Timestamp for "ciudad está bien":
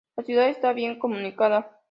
0.23-0.97